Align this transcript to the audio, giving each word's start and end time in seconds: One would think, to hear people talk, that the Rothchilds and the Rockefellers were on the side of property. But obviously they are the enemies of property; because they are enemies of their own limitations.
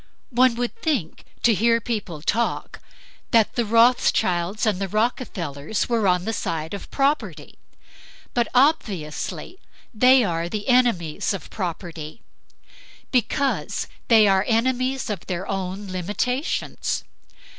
One 0.31 0.55
would 0.55 0.75
think, 0.81 1.25
to 1.43 1.53
hear 1.53 1.79
people 1.79 2.23
talk, 2.23 2.79
that 3.29 3.53
the 3.53 3.63
Rothchilds 3.65 4.65
and 4.65 4.81
the 4.81 4.87
Rockefellers 4.87 5.87
were 5.89 6.07
on 6.07 6.25
the 6.25 6.33
side 6.33 6.73
of 6.73 6.89
property. 6.89 7.59
But 8.33 8.47
obviously 8.55 9.59
they 9.93 10.23
are 10.23 10.49
the 10.49 10.69
enemies 10.69 11.35
of 11.35 11.51
property; 11.51 12.23
because 13.11 13.85
they 14.07 14.27
are 14.27 14.43
enemies 14.47 15.07
of 15.11 15.27
their 15.27 15.47
own 15.47 15.85
limitations. 15.89 17.03